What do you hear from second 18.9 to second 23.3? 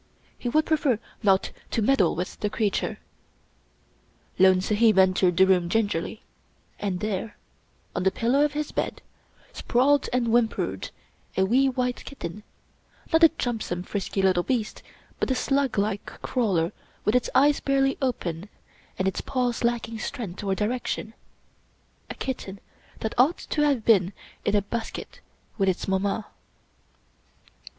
and its paws lacking strength or direction— o, kitten that